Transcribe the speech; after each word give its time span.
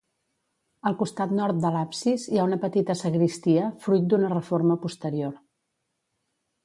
Al 0.91 0.95
costat 1.01 1.35
nord 1.39 1.59
de 1.65 1.71
l'absis, 1.75 2.25
hi 2.31 2.39
ha 2.41 2.45
una 2.49 2.59
petita 2.63 2.95
sagristia, 3.03 3.67
fruit 3.85 4.09
d'una 4.15 4.33
reforma 4.35 4.79
posterior. 4.87 5.37